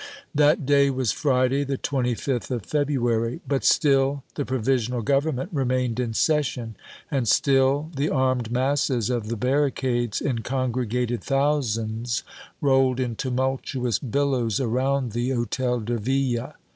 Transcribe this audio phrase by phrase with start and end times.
[0.33, 3.39] That day was Friday, the 25th of February.
[3.47, 6.75] But still the Provisional Government remained in session,
[7.11, 12.23] and still the armed masses of the barricades, in congregated thousands,
[12.61, 16.53] rolled in tumultuous billows around the Hôtel de Ville.